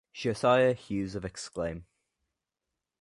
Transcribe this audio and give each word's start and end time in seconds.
Josiah 0.13 0.73
Hughes 0.73 1.13
of 1.13 1.23
Exclaim! 1.23 1.85